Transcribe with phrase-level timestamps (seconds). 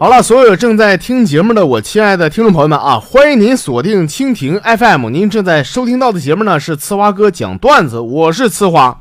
[0.00, 5.10] 好了，所有正在听节目的我亲爱的听众朋友们啊，欢迎您锁定蜻蜓 FM。
[5.10, 8.96] 您正在收听到的节目呢是呲花哥讲段子，我是呲花。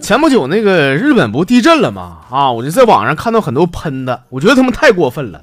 [0.00, 2.20] 前不久那个日本不地震了吗？
[2.30, 5.42] 啊，我就在网上看到很多喷的，我觉得他们太过分了。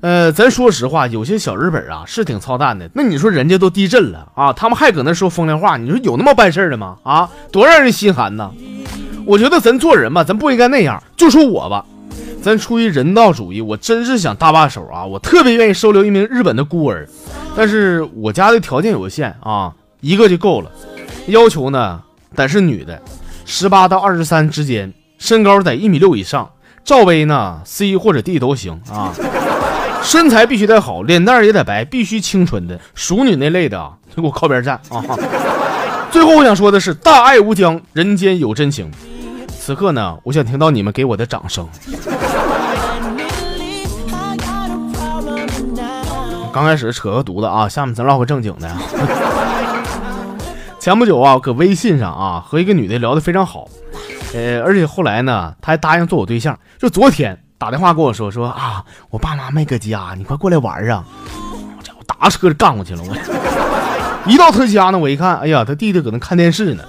[0.00, 2.88] 呃，咱说实话，有些小日本啊是挺操蛋的。
[2.94, 6.98] 那你说人家都地震了啊，他们还搁那说风凉话，你说有那么办事的吗？
[7.02, 8.52] 啊，多让人心寒呐！
[9.28, 11.02] 我觉得咱做人吧，咱不应该那样。
[11.14, 11.84] 就说我吧，
[12.42, 15.04] 咱出于人道主义，我真是想搭把手啊！
[15.04, 17.06] 我特别愿意收留一名日本的孤儿，
[17.54, 20.70] 但是我家的条件有限啊，一个就够了。
[21.26, 22.00] 要求呢，
[22.34, 22.98] 得是女的，
[23.44, 26.48] 十八到二十三之间，身高在一米六以上，
[26.82, 29.12] 罩杯呢 C 或者 D 都行啊。
[30.02, 35.04] 身材必须得好，脸蛋也得白，必须清纯的，熟女那类的啊，就给我靠边站啊！
[36.10, 38.90] 最后我想说的是，大爱无疆，人间有真情。
[39.68, 41.68] 此刻呢，我想听到你们给我的掌声。
[46.50, 48.76] 刚开始扯个犊子啊，下面咱唠个正经的。
[50.80, 53.68] 前不久啊，搁微信上啊和一个女的聊得非常好，
[54.32, 56.58] 呃，而且后来呢，她还答应做我对象。
[56.78, 61.04] 就昨天打电话跟我说说啊，我爸妈没搁家，你快过来玩啊！
[61.76, 63.14] 我这我打车就干过去了，我
[64.30, 66.82] 一到她家呢，我一看，哎呀，她弟弟搁那看电视呢。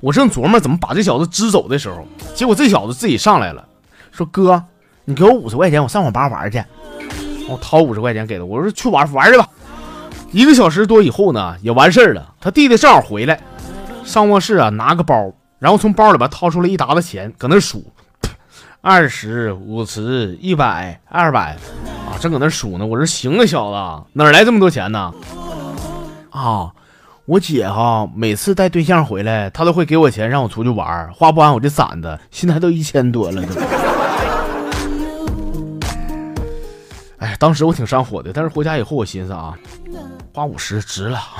[0.00, 3.66] 我正琢磨怎么把这小子支走的时候，结果这小子自己上来了，
[4.10, 4.64] 说：“哥，
[5.04, 6.62] 你给我五十块钱，我上网吧玩去。”
[7.48, 9.46] 我掏五十块钱给他，我说：“去玩玩去吧。”
[10.32, 12.34] 一个小时多以后呢，也完事儿了。
[12.40, 13.40] 他弟弟正好回来，
[14.04, 17.84] 上卧室啊拿个包，然后从包里边掏出了一沓子钱，搁那数：
[18.80, 21.56] 二十五十、一百、二百
[22.08, 22.86] 啊，正搁那数呢。
[22.86, 25.12] 我说：“行啊，小子，哪来这么多钱呢？”
[26.30, 26.72] 啊。
[27.30, 33.54] 我姐哈，每次带对象回来，她都会给我钱让我出去玩，花不完我就攒的，现在都一千多了都。
[37.18, 39.54] 哎，当时我挺上火的，但是回家以后我寻思啊，
[40.34, 41.20] 花五十值了。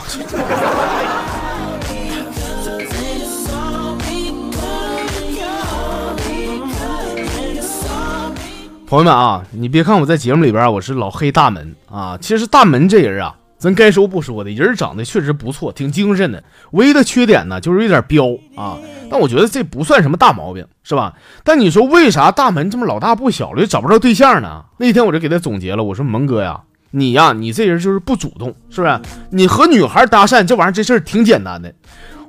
[8.87, 13.34] 朋友们啊，你别看我在节目里边我是老黑大门啊，其实大门这人啊。
[13.60, 16.43] 咱该说不说的，人长得确实不错，挺精神的。
[16.71, 18.25] 唯一的缺点呢，就是有点彪
[18.56, 18.78] 啊。
[19.10, 21.12] 但我觉得这不算什么大毛病，是吧？
[21.44, 24.65] 但你说为啥大门这么老大不小了，又找不着对象呢？
[24.78, 26.59] 那天我就给他总结了，我说蒙哥呀，
[26.93, 28.99] 你呀，你这人就是不主动，是不是？
[29.31, 31.70] 你和女孩搭讪这玩意儿，这事儿挺简单的。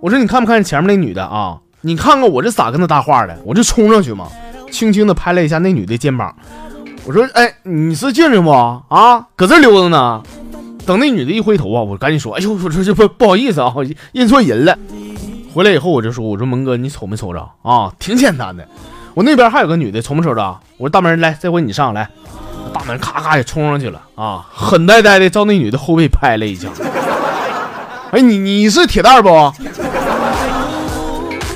[0.01, 1.57] 我说你看不看前面那女的啊？
[1.79, 3.39] 你看看我这咋跟她搭话的？
[3.45, 4.27] 我就冲上去嘛，
[4.69, 6.35] 轻轻的拍了一下那女的肩膀。
[7.05, 8.51] 我说，哎，你是进去不？
[8.51, 10.23] 啊，搁这溜达呢。
[10.85, 13.73] 等那女的一回头啊，我赶紧说：“哎呦，我说这不不好意思啊，
[14.13, 14.77] 认错人了。”
[15.53, 17.91] 回来以后我就说：“我说蒙哥，你瞅没瞅着啊？
[17.99, 18.67] 挺简单的。
[19.13, 20.59] 我那边还有个女的，瞅没瞅着？
[20.77, 22.09] 我说大门来，这回你上来。
[22.73, 26.69] 大门咔咔也冲上去了啊，狠呆呆的照那女的后背拍了一下。
[28.11, 29.29] 哎，你你是铁蛋不？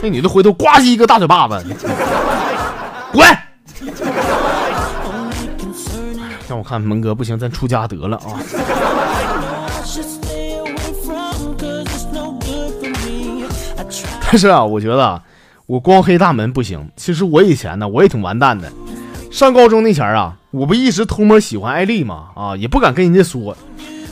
[0.04, 1.66] 那女的回头呱唧一个大嘴巴子，
[3.14, 3.26] 滚！
[6.48, 8.38] 让我看蒙哥不行，咱出家得了啊。
[14.26, 15.22] 但 是啊，我觉得
[15.66, 16.90] 我光黑大门不行。
[16.96, 18.72] 其实我以前呢，我也挺完蛋的。
[19.32, 22.30] 上高中那前儿啊，我不一直偷摸喜欢艾丽吗？
[22.36, 23.56] 啊，也不敢跟人家说。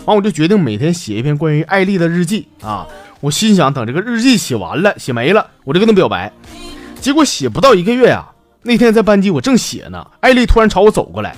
[0.06, 2.86] 完，我就决定每天写一篇关于艾丽的日记啊。
[3.22, 6.32] 我心想，等这个日记写完了，写没了，我就跟她表白。
[7.00, 11.36] 结果写不到一个月啊，那天在班级我正写呢，艾丽突然朝我走过来，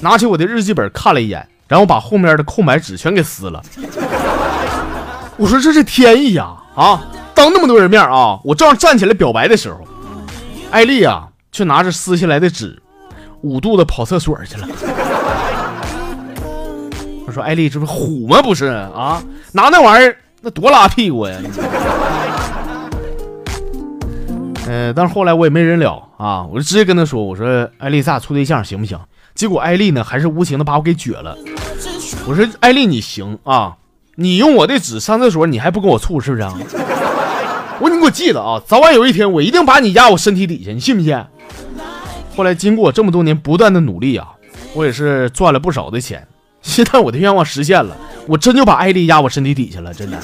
[0.00, 3.62] 拿起我的日记本看了一眼，然后把后面的空白纸全给撕了。
[5.38, 6.48] 我说这是天意呀！
[6.74, 7.00] 啊。
[7.40, 9.80] 当那么多人面啊，我正要站起来表白的时候，
[10.70, 12.78] 艾丽啊，却拿着撕下来的纸，
[13.40, 14.68] 捂肚子跑厕所去了。
[17.26, 18.42] 我说：“艾丽，这不是虎吗？
[18.42, 21.34] 不是啊，拿那玩意儿那多拉屁股呀！”
[24.68, 29.00] 嗯， 但是后来我也没忍了啊，我就直接跟他说：“我说，艾丽，咱俩处对象行不行？”
[29.34, 31.34] 结果艾丽呢，还是无情的把我给撅了。
[32.26, 33.76] 我说：“艾丽，你行啊，
[34.16, 36.52] 你用我的纸上厕所，你还不跟我处，是不是啊？”
[37.80, 41.18] 我说你给我记得啊，早晚有一天我一定把你压我身体底下，你信不信？
[42.36, 44.28] 后来经过我这么多年不断的努力啊，
[44.74, 46.26] 我也是赚了不少的钱。
[46.60, 47.96] 现在我的愿望实现了，
[48.26, 50.18] 我真就把艾丽压我身体底下了，真的。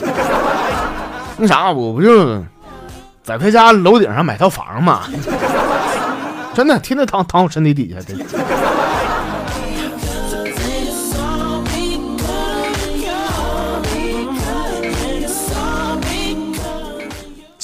[1.39, 2.45] 那啥，我不就
[3.23, 5.05] 在他家楼顶上买套房吗？
[6.55, 8.25] 真的，天天躺躺我身体底下，真的。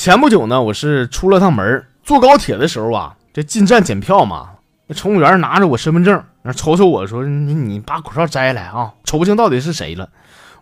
[0.02, 4.48] 前不久呢，我是出了趟门坐高铁的时候啊，这进站检票嘛，
[4.88, 10.08] 那乘务员拿着我身份证，那瞅瞅我说：“你你把口罩摘来啊，瞅不清到底是谁了。”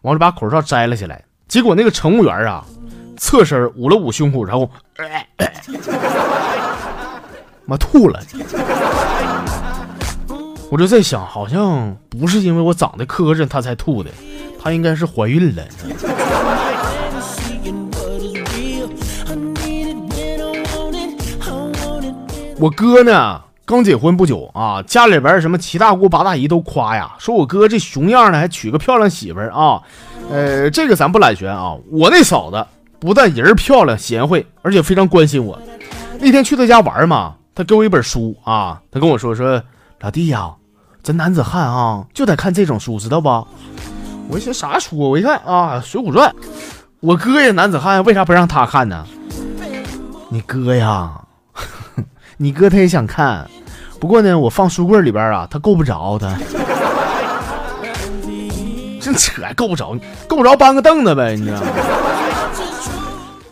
[0.03, 2.63] 完了把口罩摘了下来，结果那个乘务员啊，
[3.17, 4.71] 侧身捂了捂胸口，然后，
[7.65, 8.21] 妈吐了。
[10.71, 14.11] 我就在想，好像不是因为我长得磕碜他才吐的，
[14.63, 15.65] 他应该是怀孕了。
[22.61, 29.81] 我哥呢，刚结婚不久啊，家里边什么七大姑八大姨都夸呀，说我哥这熊样呢，还娶个漂亮媳妇儿啊。
[30.31, 32.67] 呃，这个咱不揽悬啊，我那嫂子
[32.99, 35.59] 不但人漂亮贤惠，而且非常关心我。
[36.19, 39.63] 那天去他家玩嘛，他给我一本书啊，他跟我说说，
[40.01, 40.51] 老弟呀。
[41.03, 43.29] 咱男子汉啊，就得看这种书，知道不？
[44.29, 44.99] 我一寻啥书？
[44.99, 46.29] 我一看啊，《水浒传》。
[47.01, 49.07] 我哥也男子汉，为啥不让他看呢？
[50.29, 51.11] 你哥呀，
[52.43, 53.47] 你哥他也想看，
[54.01, 56.35] 不过呢，我放书柜里边啊，他够不着他。
[58.99, 59.95] 真扯，够不着，
[60.27, 61.61] 够不着搬个凳子呗，你知道？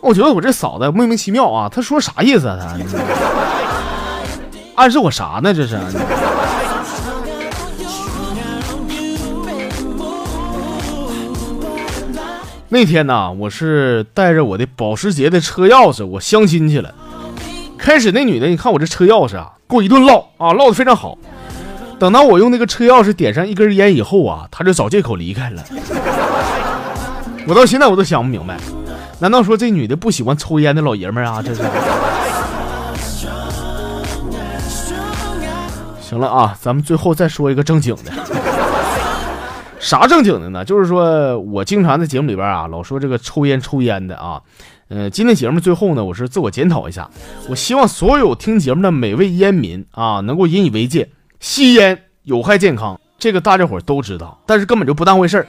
[0.00, 2.56] 我觉得我这嫂子莫名其妙啊，她说啥意思啊？
[2.56, 2.79] 她
[4.76, 5.52] 暗示我啥呢？
[5.52, 5.79] 这是。
[12.70, 16.94] 那天呢，我是带着我的保时捷的车钥匙，我相亲去了。
[17.78, 21.16] 开始那女的，你看我这车钥匙啊，给我一顿唠啊，唠的非常好。
[21.98, 25.64] 等到我用那个车钥匙点上一根烟以后啊，她就找借口离开了。
[27.46, 28.58] 我到现在我都想不明白，
[29.20, 31.42] 难道说这女的不喜欢抽烟的老爷们儿啊？
[31.42, 31.62] 这是。
[36.00, 38.12] 行了啊，咱们最后再说一个正经的。
[39.78, 40.64] 啥正经的呢？
[40.64, 44.40] 就是说我经常在节目里边啊，老说这个抽烟抽烟的啊。
[44.88, 47.11] 呃，今天节目最后呢，我是自我检讨一下。
[47.50, 55.46] 我希望所有听节目的每位烟民啊，能够引以为戒，吸烟有害健康，这个大家伙都知道，但是根本就不当回事儿。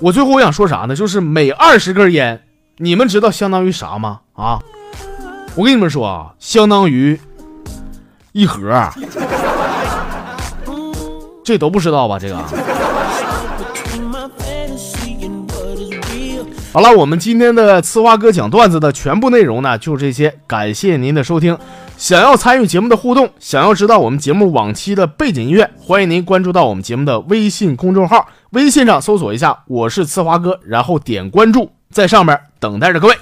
[0.00, 0.96] 我最后我想说啥呢？
[0.96, 2.40] 就是每二十根烟，
[2.78, 4.20] 你们知道相当于啥吗？
[4.32, 4.58] 啊，
[5.54, 7.20] 我跟你们说啊，相当于
[8.32, 8.88] 一盒，
[11.44, 12.18] 这都不知道吧？
[12.18, 12.71] 这个。
[16.72, 20.34] 好了，我们今天的呲花哥讲段子的全部内容呢，就这些。
[20.46, 21.56] 感谢您的收听。
[21.96, 33.16] 想要参与节目的互动，想要知道我们节目往期的背景音乐，欢迎您关注到我们节目的微信公众号，微信上搜索一下“我是呲花哥”，然后点关注，在上面等待着各位。